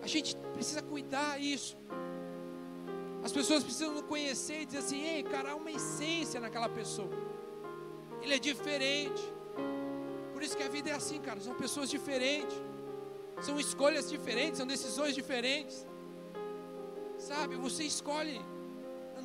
[0.03, 1.77] A gente precisa cuidar isso.
[3.25, 7.11] As pessoas precisam conhecer e dizer assim: ei, cara, há uma essência naquela pessoa.
[8.21, 9.23] Ele é diferente.
[10.35, 11.41] Por isso que a vida é assim, cara.
[11.41, 12.57] São pessoas diferentes.
[13.41, 15.87] São escolhas diferentes, são decisões diferentes.
[17.17, 18.41] Sabe, você escolhe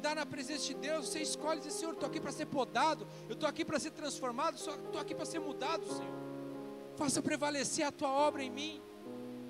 [0.08, 3.34] andar na presença de Deus, você escolhe dizer, Senhor, estou aqui para ser podado, eu
[3.34, 6.16] estou aqui para ser transformado, estou aqui para ser mudado, Senhor.
[6.96, 8.82] Faça prevalecer a tua obra em mim.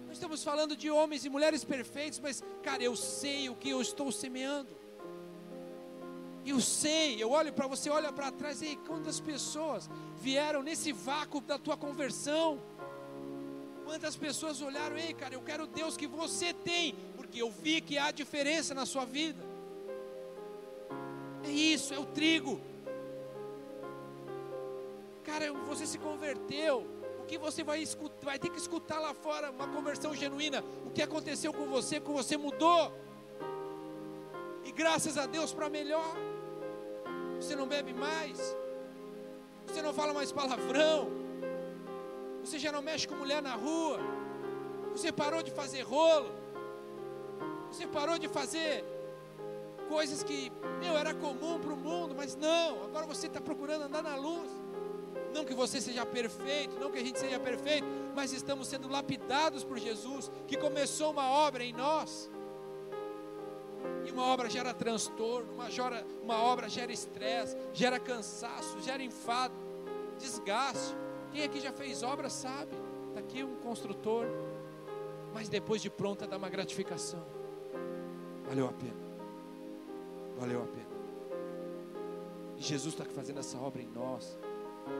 [0.08, 3.82] Nós estamos falando de homens e mulheres perfeitos, mas, cara, eu sei o que eu
[3.82, 4.76] estou semeando.
[6.44, 11.40] Eu sei, eu olho para você, olha para trás, e quantas pessoas vieram nesse vácuo
[11.42, 12.60] da tua conversão?
[13.86, 17.98] Quantas pessoas olharam, ei, cara, eu quero Deus que você tem, porque eu vi que
[17.98, 19.47] há diferença na sua vida.
[21.48, 22.60] É isso, é o trigo.
[25.24, 26.86] Cara, você se converteu.
[27.22, 30.64] O que você vai escutar, vai ter que escutar lá fora uma conversão genuína.
[30.86, 32.92] O que aconteceu com você, com você mudou.
[34.66, 36.16] E graças a Deus para melhor
[37.40, 38.56] você não bebe mais,
[39.66, 41.10] você não fala mais palavrão,
[42.44, 44.00] você já não mexe com mulher na rua,
[44.92, 46.32] você parou de fazer rolo,
[47.72, 48.84] você parou de fazer
[49.88, 54.04] coisas que, meu, era comum para o mundo, mas não, agora você está procurando andar
[54.04, 54.52] na luz.
[55.34, 59.64] Não que você seja perfeito, não que a gente seja perfeito, mas estamos sendo lapidados
[59.64, 62.30] por Jesus, que começou uma obra em nós.
[64.06, 69.54] E uma obra gera transtorno, uma, gera, uma obra gera estresse, gera cansaço, gera enfado,
[70.18, 70.96] desgaste.
[71.32, 72.72] Quem aqui já fez obra sabe.
[73.10, 74.26] Está aqui um construtor.
[75.34, 77.24] Mas depois de pronta dá uma gratificação.
[78.48, 79.07] Valeu a pena.
[80.40, 80.88] Valeu a pena.
[82.58, 84.38] E Jesus está fazendo essa obra em nós.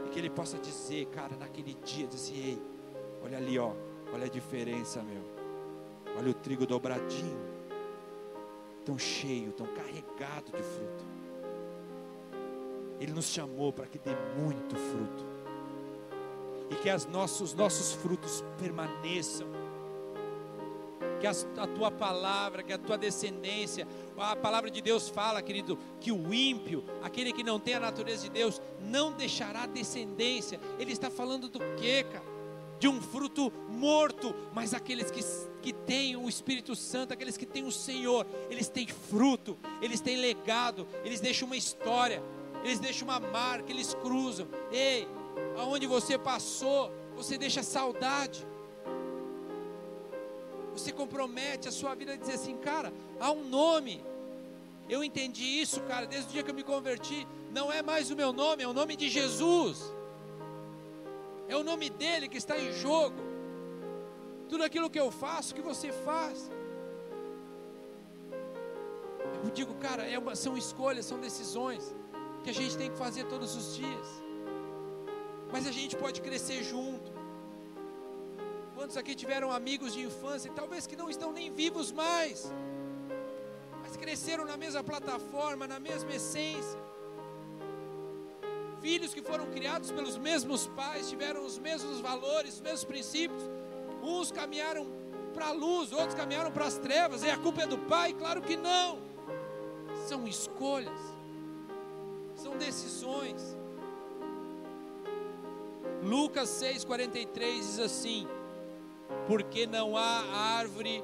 [0.06, 2.62] E que Ele possa dizer, cara, naquele dia, dizer assim, ei,
[3.24, 3.74] olha ali, ó,
[4.14, 5.24] olha a diferença, meu.
[6.18, 7.58] Olha o trigo dobradinho
[8.88, 11.06] tão cheio, tão carregado de fruto.
[13.02, 15.26] Ele nos chamou para que dê muito fruto.
[16.70, 19.48] e que as nossos, os nossos frutos permaneçam.
[21.20, 26.12] Que a tua palavra, que a tua descendência, a palavra de Deus fala, querido, que
[26.12, 30.60] o ímpio, aquele que não tem a natureza de Deus, não deixará descendência.
[30.80, 32.38] Ele está falando do que, cara?
[32.80, 35.22] de um fruto morto, mas aqueles que,
[35.62, 40.18] que têm o Espírito Santo, aqueles que têm o Senhor, eles têm fruto, eles têm
[40.18, 42.22] legado, eles deixam uma história,
[42.64, 44.48] eles deixam uma marca, eles cruzam.
[44.72, 45.08] Ei,
[45.58, 48.46] aonde você passou, você deixa saudade.
[50.78, 54.04] Você compromete a sua vida a dizer assim, cara, há um nome.
[54.88, 57.28] Eu entendi isso, cara, desde o dia que eu me converti.
[57.52, 59.92] Não é mais o meu nome, é o nome de Jesus.
[61.48, 63.16] É o nome dele que está em jogo.
[64.48, 66.50] Tudo aquilo que eu faço, que você faz.
[69.44, 71.96] Eu digo, cara, é uma, são escolhas, são decisões
[72.44, 74.08] que a gente tem que fazer todos os dias.
[75.52, 77.17] Mas a gente pode crescer junto.
[78.78, 82.52] Quantos aqui tiveram amigos de infância, talvez que não estão nem vivos mais,
[83.82, 86.80] mas cresceram na mesma plataforma, na mesma essência
[88.82, 93.42] filhos que foram criados pelos mesmos pais, tiveram os mesmos valores, os mesmos princípios.
[94.02, 94.88] Uns caminharam
[95.34, 97.24] para a luz, outros caminharam para as trevas.
[97.24, 98.14] E a culpa é do pai?
[98.14, 99.00] Claro que não.
[100.08, 101.00] São escolhas,
[102.36, 103.58] são decisões.
[106.04, 108.28] Lucas 6,43 diz assim:
[109.28, 110.24] Porque não há
[110.58, 111.04] árvore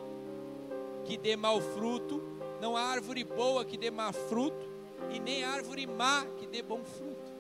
[1.06, 2.22] que dê mau fruto,
[2.62, 4.72] não há árvore boa que dê má fruto,
[5.12, 7.32] e nem árvore má que dê bom fruto.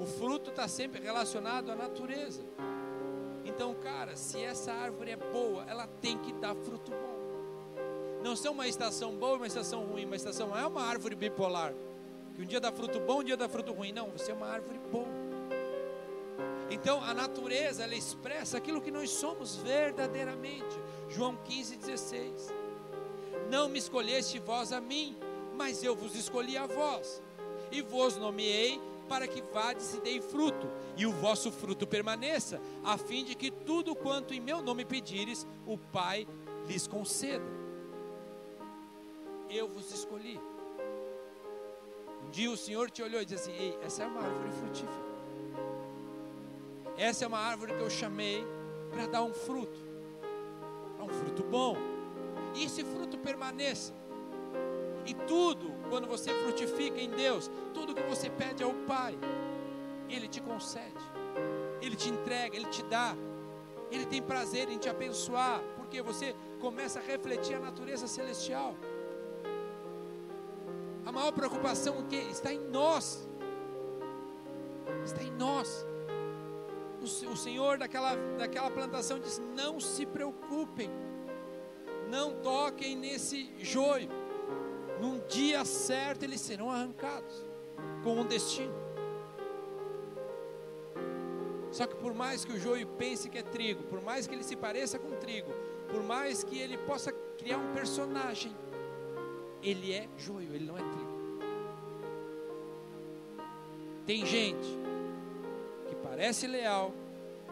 [0.00, 2.42] O fruto está sempre relacionado à natureza.
[3.44, 7.12] Então, cara, se essa árvore é boa, ela tem que dar fruto bom.
[8.22, 10.04] Não são uma estação boa e uma estação ruim.
[10.04, 11.74] Uma estação é uma árvore bipolar.
[12.34, 13.92] Que um dia dá fruto bom, um dia dá fruto ruim.
[13.92, 15.31] Não, você é uma árvore boa.
[16.72, 20.80] Então, a natureza, ela expressa aquilo que nós somos verdadeiramente.
[21.06, 22.48] João 15, 16.
[23.50, 25.14] Não me escolheste vós a mim,
[25.54, 27.22] mas eu vos escolhi a vós.
[27.70, 32.96] E vos nomeei para que vades e dei fruto, e o vosso fruto permaneça, a
[32.96, 36.26] fim de que tudo quanto em meu nome pedires, o Pai
[36.66, 37.44] lhes conceda.
[39.50, 40.40] Eu vos escolhi.
[42.24, 45.11] Um dia o Senhor te olhou e disse assim: Ei, essa é uma árvore frutífera.
[46.96, 48.46] Essa é uma árvore que eu chamei
[48.90, 49.78] para dar um fruto.
[50.98, 51.76] É um fruto bom.
[52.54, 53.94] E esse fruto permaneça.
[55.06, 59.18] E tudo, quando você frutifica em Deus, tudo que você pede ao Pai,
[60.08, 61.04] Ele te concede,
[61.80, 63.16] Ele te entrega, Ele te dá,
[63.90, 68.76] Ele tem prazer em te abençoar, porque você começa a refletir a natureza celestial.
[71.04, 73.28] A maior preocupação que está em nós,
[75.04, 75.84] está em nós.
[77.02, 80.88] O, Senhor daquela, daquela plantação diz: não se preocupem,
[82.08, 84.08] não toquem nesse joio
[85.02, 87.44] num dia certo eles serão arrancados
[88.04, 88.72] com um destino.
[91.72, 94.44] Só que por mais que o joio pense que é trigo, por mais que ele
[94.44, 95.50] se pareça com trigo,
[95.90, 98.54] por mais que ele possa criar um personagem,
[99.60, 101.12] ele é joio, ele não é trigo.
[104.06, 104.81] Tem gente
[106.12, 106.92] parece leal,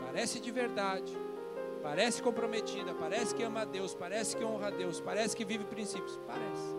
[0.05, 1.17] parece de verdade,
[1.83, 5.65] parece comprometida, parece que ama a Deus, parece que honra a Deus, parece que vive
[5.65, 6.77] princípios, parece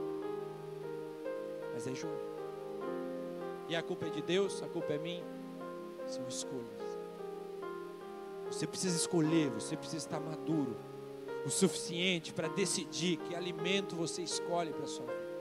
[1.74, 2.22] mas é jogo.
[3.68, 5.26] E a culpa é de Deus, a culpa é minha.
[6.06, 7.00] São escolhas.
[8.52, 10.78] Você precisa escolher, você precisa estar maduro
[11.44, 15.32] o suficiente para decidir que alimento você escolhe para sua vida.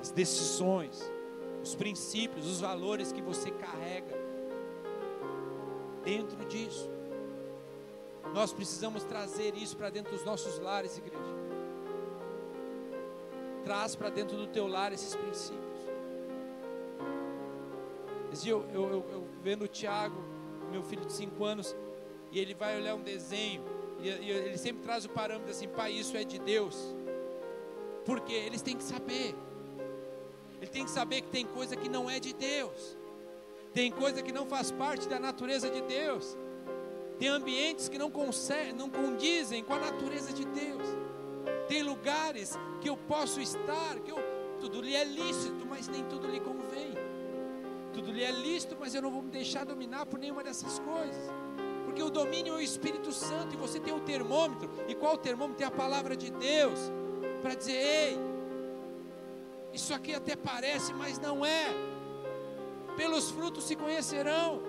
[0.00, 1.12] As decisões,
[1.62, 4.23] os princípios, os valores que você carrega
[6.04, 6.90] dentro disso.
[8.32, 11.22] Nós precisamos trazer isso para dentro dos nossos lares, igreja.
[13.64, 15.64] Traz para dentro do teu lar esses princípios.
[18.44, 20.16] Eu, eu, eu, eu vendo o Tiago,
[20.70, 21.76] meu filho de 5 anos,
[22.32, 23.62] e ele vai olhar um desenho,
[24.00, 26.94] e, e ele sempre traz o parâmetro assim: pai, isso é de Deus.
[28.04, 29.34] Porque eles têm que saber.
[30.60, 32.96] Ele tem que saber que tem coisa que não é de Deus.
[33.74, 36.38] Tem coisa que não faz parte da natureza de Deus.
[37.18, 40.86] Tem ambientes que não, conseguem, não condizem com a natureza de Deus.
[41.66, 44.18] Tem lugares que eu posso estar, que eu,
[44.60, 46.94] tudo lhe é lícito, mas nem tudo lhe convém.
[47.92, 51.32] Tudo lhe é lícito, mas eu não vou me deixar dominar por nenhuma dessas coisas.
[51.84, 54.70] Porque o domínio é o Espírito Santo e você tem o termômetro.
[54.88, 55.58] E qual o termômetro?
[55.58, 56.78] Tem a palavra de Deus
[57.42, 58.18] para dizer: ei,
[59.72, 61.93] isso aqui até parece, mas não é
[62.96, 64.62] pelos frutos se conhecerão.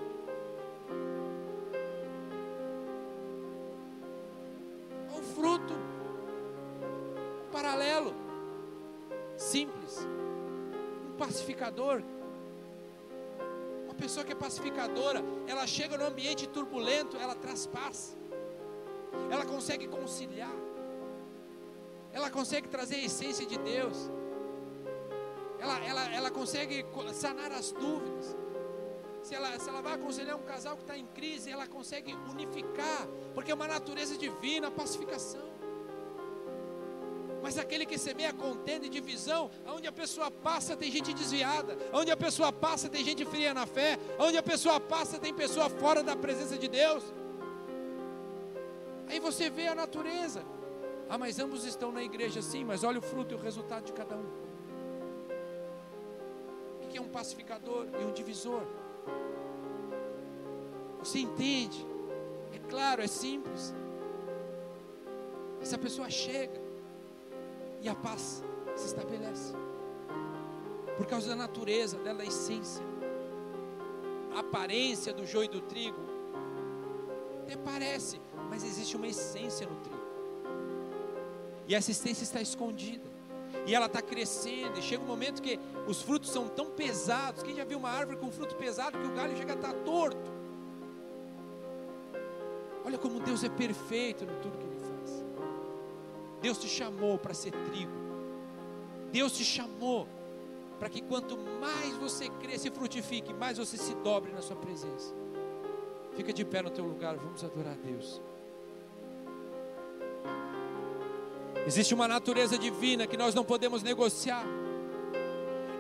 [5.09, 5.73] É um fruto
[7.45, 8.13] um paralelo,
[9.37, 10.05] simples,
[11.09, 12.01] um pacificador.
[13.85, 18.17] Uma pessoa que é pacificadora, ela chega no ambiente turbulento, ela traz paz.
[19.31, 20.51] Ela consegue conciliar.
[22.11, 24.09] Ela consegue trazer a essência de Deus.
[25.65, 28.35] Ela, ela, ela consegue sanar as dúvidas.
[29.23, 33.07] Se ela, se ela vai aconselhar um casal que está em crise, ela consegue unificar,
[33.33, 35.41] porque é uma natureza divina, pacificação.
[37.41, 42.11] Mas aquele que semeia contenda e divisão, onde a pessoa passa tem gente desviada, onde
[42.11, 46.03] a pessoa passa tem gente fria na fé, onde a pessoa passa tem pessoa fora
[46.03, 47.03] da presença de Deus.
[49.07, 50.43] Aí você vê a natureza.
[51.09, 53.93] Ah, mas ambos estão na igreja, sim, mas olha o fruto e o resultado de
[53.93, 54.44] cada um.
[56.95, 58.63] É um pacificador e um divisor?
[60.99, 61.85] Você entende?
[62.53, 63.73] É claro, é simples.
[65.61, 66.59] Essa pessoa chega
[67.81, 68.43] e a paz
[68.75, 69.53] se estabelece.
[70.97, 72.83] Por causa da natureza dela, da essência.
[74.33, 76.15] A aparência do joio e do trigo
[77.43, 78.19] até parece,
[78.49, 80.05] mas existe uma essência no trigo.
[81.67, 83.14] E essa essência está escondida.
[83.65, 84.79] E ela está crescendo.
[84.79, 87.43] E chega um momento que os frutos são tão pesados.
[87.43, 90.31] Quem já viu uma árvore com fruto pesado que o galho chega a estar torto?
[92.85, 95.23] Olha como Deus é perfeito em tudo que Ele faz.
[96.41, 97.91] Deus te chamou para ser trigo.
[99.11, 100.07] Deus te chamou
[100.79, 105.13] para que quanto mais você cresça e frutifique, mais você se dobre na sua presença.
[106.15, 108.21] Fica de pé no teu lugar, vamos adorar a Deus.
[111.65, 114.45] Existe uma natureza divina que nós não podemos negociar.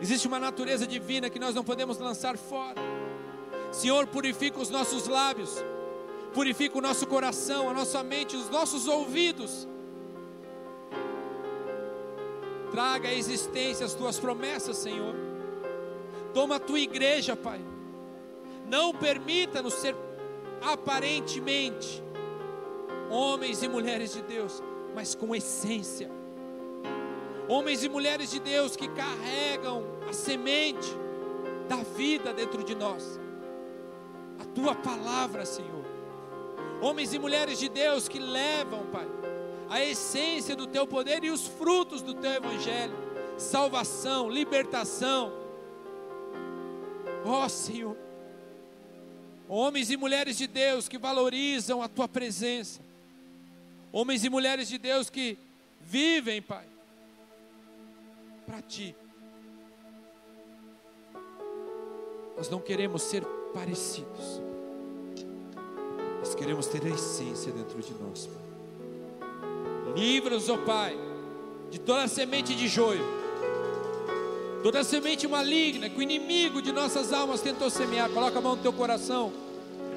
[0.01, 2.81] Existe uma natureza divina que nós não podemos lançar fora.
[3.71, 5.63] Senhor, purifica os nossos lábios
[6.35, 9.65] purifica o nosso coração, a nossa mente, os nossos ouvidos.
[12.71, 15.15] Traga à existência as tuas promessas, Senhor.
[16.33, 17.61] Toma a tua igreja, Pai.
[18.67, 19.95] Não permita-nos ser
[20.61, 22.03] aparentemente
[23.09, 24.61] homens e mulheres de Deus,
[24.95, 26.09] mas com essência.
[27.47, 30.89] Homens e mulheres de Deus que carregam a semente
[31.69, 33.19] da vida dentro de nós.
[34.39, 35.85] A tua palavra, Senhor
[36.81, 39.07] homens e mulheres de Deus que levam, Pai,
[39.69, 42.93] a essência do teu poder e os frutos do teu evangelho,
[43.37, 45.33] salvação, libertação.
[47.25, 47.97] Ó oh, Senhor,
[49.47, 52.81] homens e mulheres de Deus que valorizam a tua presença,
[53.95, 55.37] homens e mulheres de Deus que
[55.79, 56.65] vivem, Pai,
[58.45, 58.93] para ti.
[62.35, 63.23] Nós não queremos ser
[63.53, 64.41] parecidos.
[66.19, 69.93] Nós queremos ter a essência dentro de nós, Pai.
[69.95, 70.97] Livra-nos, ó Pai,
[71.71, 73.01] de toda semente de joio,
[74.61, 78.09] toda semente maligna que o inimigo de nossas almas tentou semear.
[78.09, 79.31] Coloca a mão no teu coração.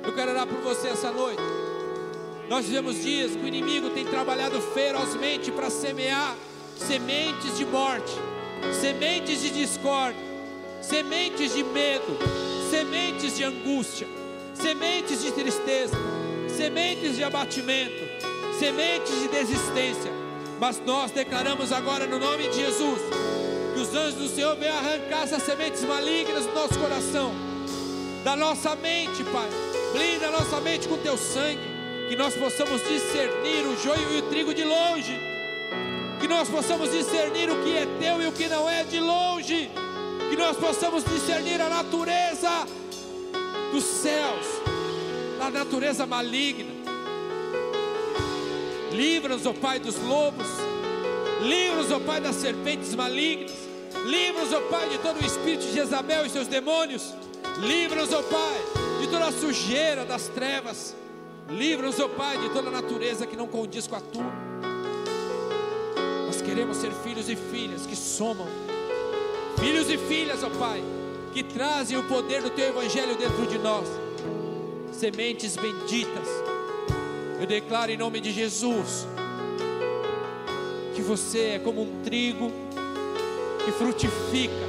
[0.05, 1.58] Eu quero orar por você essa noite.
[2.49, 6.35] Nós vivemos dias que o inimigo tem trabalhado ferozmente para semear
[6.77, 8.15] sementes de morte,
[8.81, 10.23] sementes de discórdia,
[10.81, 12.17] sementes de medo,
[12.71, 14.09] sementes de angústia,
[14.55, 15.95] sementes de tristeza,
[16.57, 18.03] sementes de abatimento,
[18.59, 20.11] sementes de desistência.
[20.59, 22.99] Mas nós declaramos agora no nome de Jesus
[23.75, 27.31] que os anjos do Senhor venham arrancar essas sementes malignas do nosso coração,
[28.25, 29.51] da nossa mente, Pai.
[29.93, 31.68] Blinda a nossa mente com teu sangue,
[32.09, 35.15] que nós possamos discernir o joio e o trigo de longe,
[36.19, 39.71] que nós possamos discernir o que é teu e o que não é de longe,
[40.31, 42.67] que nós possamos discernir a natureza
[43.73, 44.47] dos céus
[45.39, 46.73] da natureza maligna.
[48.93, 50.47] Livra-nos, ó Pai, dos lobos.
[51.43, 53.53] Livra-nos, ó Pai, das serpentes malignas.
[54.05, 57.15] Livra-nos, ó Pai, de todo o espírito de Jezabel e seus demônios.
[57.59, 58.61] Livra-nos, ó Pai,
[59.01, 60.97] de toda a sujeira das trevas.
[61.49, 64.33] Livra-nos, ó Pai, de toda a natureza que não condiz com a tua.
[66.27, 68.47] Nós queremos ser filhos e filhas que somam.
[69.59, 70.83] Filhos e filhas, ó Pai,
[71.33, 73.89] que trazem o poder do teu evangelho dentro de nós
[74.93, 76.27] sementes benditas.
[77.41, 79.07] Eu declaro em nome de Jesus
[80.95, 82.51] que você é como um trigo
[83.65, 84.67] que frutifica,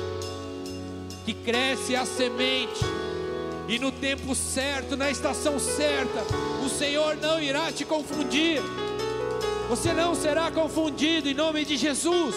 [1.25, 2.85] que cresce a semente,
[3.69, 6.25] e no tempo certo, na estação certa,
[6.65, 8.61] o Senhor não irá te confundir.
[9.69, 12.35] Você não será confundido em nome de Jesus.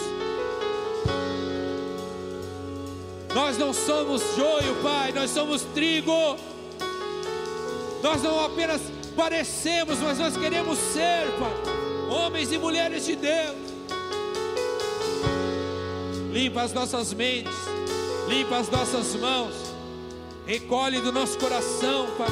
[3.33, 6.37] Nós não somos joio, Pai, nós somos trigo.
[8.03, 8.79] Nós não apenas
[9.15, 13.73] parecemos, mas nós queremos ser, Pai, homens e mulheres de Deus.
[16.33, 17.53] limpa as nossas mentes,
[18.27, 19.53] limpa as nossas mãos,
[20.45, 22.29] recolhe do nosso coração, Pai,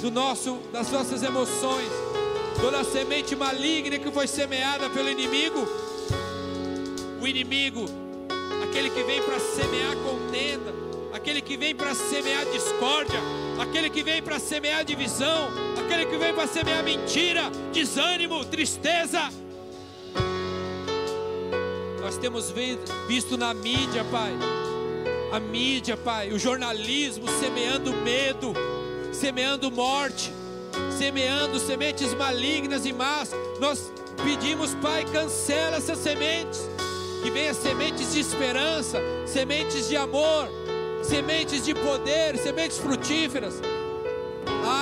[0.00, 1.88] do nosso, das nossas emoções,
[2.60, 5.66] toda a semente maligna que foi semeada pelo inimigo,
[7.20, 7.84] o inimigo,
[8.64, 10.74] aquele que vem para semear contenda,
[11.12, 13.20] aquele que vem para semear discórdia,
[13.60, 19.30] aquele que vem para semear divisão, aquele que vem para semear mentira, desânimo, tristeza.
[22.00, 22.52] Nós temos
[23.06, 24.32] visto na mídia, Pai,
[25.32, 28.52] a mídia, Pai, o jornalismo semeando medo,
[29.12, 30.30] semeando morte,
[30.90, 33.30] semeando sementes malignas e más.
[33.58, 33.90] Nós
[34.22, 36.68] pedimos, Pai, cancela essas sementes,
[37.22, 40.50] que venha sementes de esperança, sementes de amor,
[41.02, 43.54] sementes de poder, sementes frutíferas,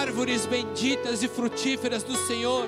[0.00, 2.66] árvores benditas e frutíferas do Senhor.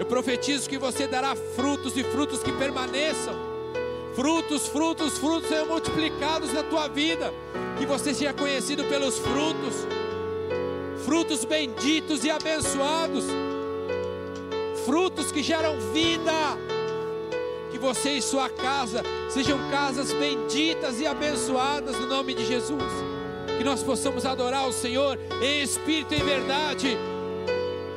[0.00, 3.49] Eu profetizo que você dará frutos e frutos que permaneçam.
[4.20, 7.32] Frutos, frutos, frutos sejam multiplicados na tua vida.
[7.78, 9.86] Que você seja conhecido pelos frutos.
[11.04, 13.24] Frutos benditos e abençoados.
[14.84, 16.58] Frutos que geram vida
[17.80, 22.92] você e sua casa sejam casas benditas e abençoadas no nome de Jesus.
[23.56, 26.98] Que nós possamos adorar o Senhor em espírito e em verdade.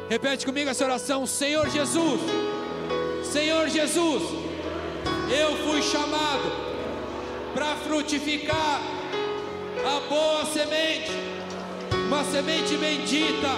[0.10, 2.22] Repete comigo essa oração: Senhor Jesus,
[3.24, 4.24] Senhor Jesus,
[5.30, 6.52] eu fui chamado
[7.54, 8.82] para frutificar
[9.86, 11.12] a boa semente,
[12.08, 13.50] uma semente bendita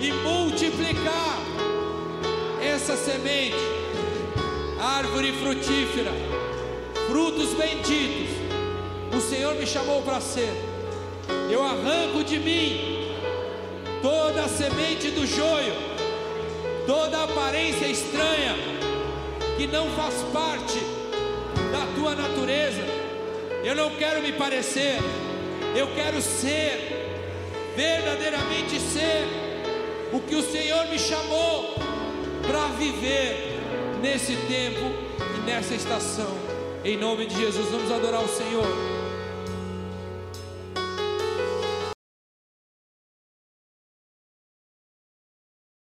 [0.00, 1.38] e multiplicar
[2.62, 3.56] essa semente
[4.78, 6.10] árvore frutífera,
[7.08, 8.34] frutos benditos.
[9.16, 10.52] O Senhor me chamou para ser.
[11.50, 13.14] Eu arranco de mim
[14.02, 15.72] toda a semente do joio,
[16.86, 18.73] toda a aparência estranha
[19.56, 20.78] que não faz parte
[21.70, 22.82] da tua natureza.
[23.62, 24.98] Eu não quero me parecer,
[25.76, 29.26] eu quero ser, verdadeiramente ser
[30.12, 31.74] o que o Senhor me chamou
[32.46, 33.58] para viver
[34.02, 34.92] nesse tempo
[35.36, 36.36] e nessa estação.
[36.84, 38.93] Em nome de Jesus, vamos adorar o Senhor.